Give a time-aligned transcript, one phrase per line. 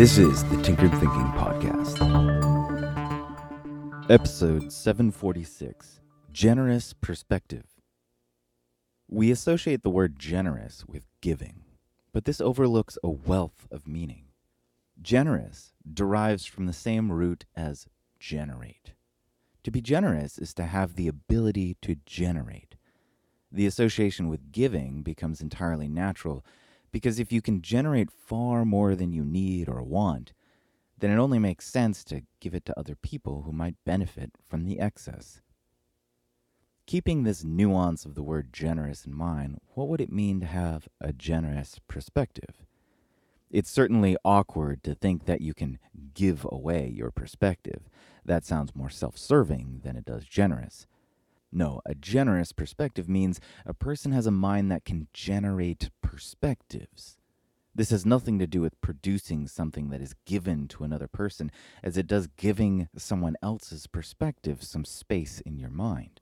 [0.00, 2.00] This is the Tinkered Thinking Podcast.
[4.08, 6.00] Episode 746
[6.32, 7.66] Generous Perspective.
[9.08, 11.64] We associate the word generous with giving,
[12.14, 14.28] but this overlooks a wealth of meaning.
[15.02, 17.86] Generous derives from the same root as
[18.18, 18.92] generate.
[19.64, 22.76] To be generous is to have the ability to generate.
[23.52, 26.42] The association with giving becomes entirely natural
[26.92, 30.32] because if you can generate far more than you need or want,
[30.98, 34.64] then it only makes sense to give it to other people who might benefit from
[34.64, 35.40] the excess.
[36.86, 40.88] Keeping this nuance of the word generous in mind, what would it mean to have
[41.00, 42.64] a generous perspective?
[43.50, 45.78] It's certainly awkward to think that you can
[46.14, 47.88] give away your perspective.
[48.24, 50.86] That sounds more self serving than it does generous.
[51.52, 57.16] No, a generous perspective means a person has a mind that can generate perspectives.
[57.74, 61.50] This has nothing to do with producing something that is given to another person,
[61.82, 66.20] as it does giving someone else's perspective some space in your mind.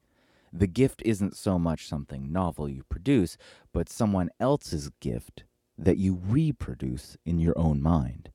[0.53, 3.37] The gift isn't so much something novel you produce,
[3.73, 5.45] but someone else's gift
[5.77, 8.31] that you reproduce in your own mind.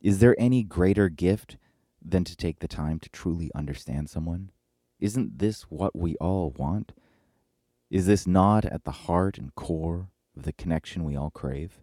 [0.00, 1.56] Is there any greater gift
[2.00, 4.50] than to take the time to truly understand someone?
[5.06, 6.90] Isn't this what we all want?
[7.90, 11.80] Is this not at the heart and core of the connection we all crave?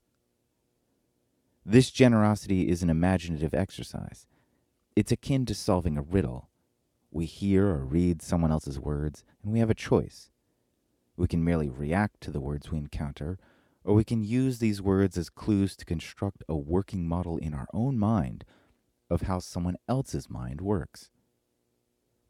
[1.66, 4.28] This generosity is an imaginative exercise.
[4.98, 6.50] It's akin to solving a riddle.
[7.12, 10.30] We hear or read someone else's words, and we have a choice.
[11.16, 13.40] We can merely react to the words we encounter,
[13.86, 17.68] or we can use these words as clues to construct a working model in our
[17.74, 18.44] own mind
[19.10, 21.10] of how someone else's mind works.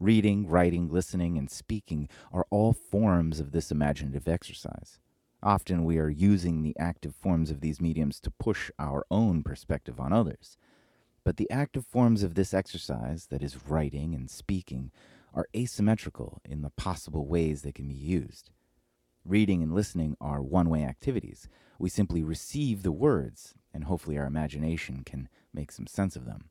[0.03, 4.99] Reading, writing, listening, and speaking are all forms of this imaginative exercise.
[5.41, 10.01] Often we are using the active forms of these mediums to push our own perspective
[10.01, 10.57] on others.
[11.23, 14.91] But the active forms of this exercise, that is, writing and speaking,
[15.33, 18.49] are asymmetrical in the possible ways they can be used.
[19.23, 21.47] Reading and listening are one way activities.
[21.79, 26.49] We simply receive the words, and hopefully our imagination can make some sense of them.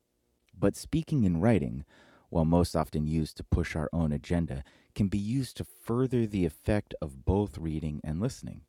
[0.57, 1.85] But speaking and writing
[2.33, 4.63] while most often used to push our own agenda,
[4.95, 8.61] can be used to further the effect of both reading and listening.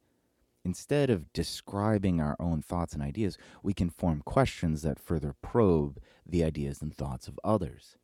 [0.67, 5.99] Instead of describing our own thoughts and ideas, we can form questions that further probe
[6.27, 7.97] the ideas and thoughts of others.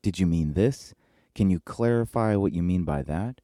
[0.00, 0.94] Did you mean this?
[1.34, 3.40] Can you clarify what you mean by that?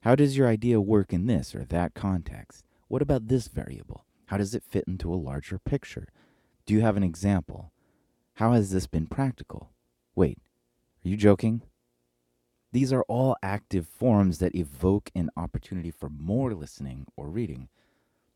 [0.00, 2.64] How does your idea work in this or that context?
[2.88, 4.06] What about this variable?
[4.26, 6.08] How does it fit into a larger picture?
[6.66, 7.70] Do you have an example?
[8.34, 9.70] How has this been practical?
[10.16, 10.38] Wait,
[11.04, 11.62] are you joking?
[12.72, 17.68] These are all active forms that evoke an opportunity for more listening or reading.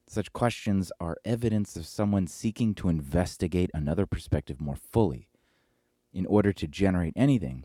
[0.07, 5.29] Such questions are evidence of someone seeking to investigate another perspective more fully.
[6.13, 7.65] In order to generate anything,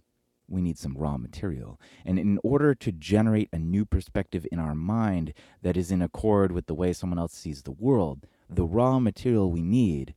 [0.49, 1.79] we need some raw material.
[2.05, 6.51] And in order to generate a new perspective in our mind that is in accord
[6.51, 10.13] with the way someone else sees the world, the raw material we need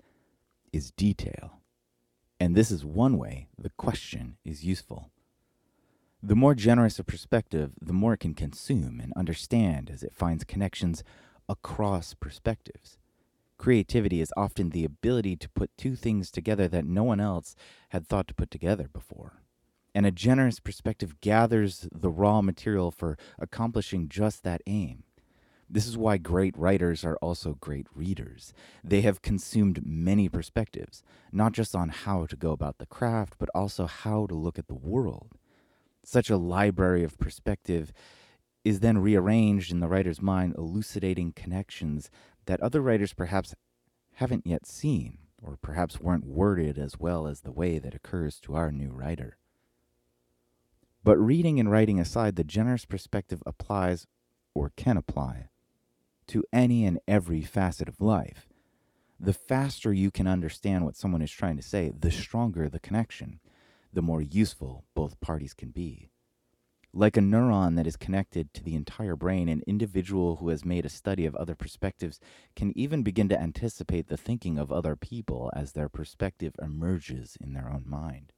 [0.73, 1.62] is detail.
[2.43, 5.13] And this is one way the question is useful.
[6.21, 10.43] The more generous a perspective, the more it can consume and understand as it finds
[10.43, 11.05] connections
[11.49, 12.99] across perspectives.
[13.59, 17.55] Creativity is often the ability to put two things together that no one else
[17.91, 19.35] had thought to put together before.
[19.95, 25.05] And a generous perspective gathers the raw material for accomplishing just that aim.
[25.73, 28.53] This is why great writers are also great readers.
[28.85, 31.03] They have consumed many perspectives,
[31.33, 34.67] not just on how to go about the craft, but also how to look at
[34.69, 35.39] the world.
[36.05, 37.91] Such a library of perspective
[38.67, 42.11] is then rearranged in the writer's mind, elucidating connections
[42.45, 43.55] that other writers perhaps
[44.17, 48.55] haven't yet seen, or perhaps weren't worded as well as the way that occurs to
[48.55, 49.39] our new writer.
[51.03, 54.07] But reading and writing aside, the generous perspective applies
[54.55, 55.49] or can apply
[56.33, 58.49] to any and every facet of life.
[59.21, 63.39] The faster you can understand what someone is trying to say, the stronger the connection,
[63.93, 66.09] the more useful both parties can be.
[66.95, 70.87] Like a neuron that is connected to the entire brain, an individual who has made
[70.87, 72.19] a study of other perspectives
[72.57, 77.53] can even begin to anticipate the thinking of other people as their perspective emerges in
[77.53, 78.33] their own mind.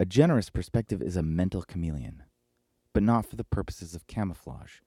[0.00, 2.22] A generous perspective is a mental chameleon,
[2.94, 4.78] but not for the purposes of camouflage.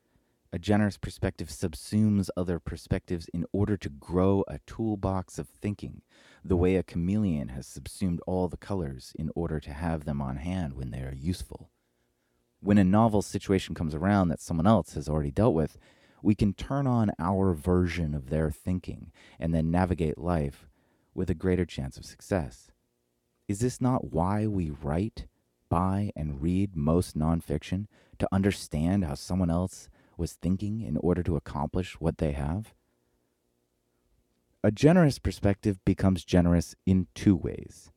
[0.53, 6.01] A generous perspective subsumes other perspectives in order to grow a toolbox of thinking,
[6.43, 10.37] the way a chameleon has subsumed all the colors in order to have them on
[10.37, 11.69] hand when they are useful.
[12.61, 15.77] When a novel situation comes around that someone else has already dealt with,
[16.23, 20.69] we can turn on our version of their thinking and then navigate life
[21.13, 22.71] with a greater chance of success.
[23.47, 25.27] Is this not why we write,
[25.69, 27.87] buy, and read most nonfiction
[28.19, 32.73] to understand how someone else was thinking in order to accomplish what they have?
[34.63, 37.91] A generous perspective becomes generous in two ways.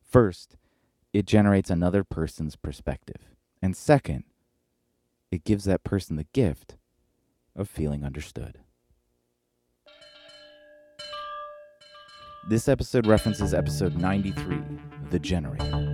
[0.00, 0.56] First,
[1.12, 3.34] it generates another person's perspective.
[3.60, 4.24] And second,
[5.30, 6.76] it gives that person the gift
[7.56, 8.58] of feeling understood.
[12.48, 14.58] This episode references episode 93,
[15.10, 15.93] The Generator.